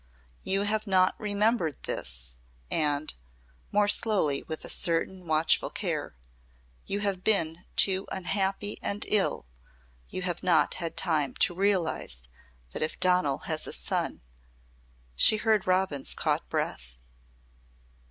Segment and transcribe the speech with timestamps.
[0.41, 2.39] You have not remembered this
[2.71, 3.13] and"
[3.71, 6.15] more slowly and with a certain watchful care
[6.87, 9.45] "you have been too unhappy and ill
[10.09, 12.23] you have not had time to realise
[12.71, 14.23] that if Donal has a son"
[15.23, 16.97] She heard Robin's caught breath.